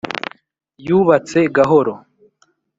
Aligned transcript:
Yubatse 0.87 1.39
Gahoro, 1.55 1.93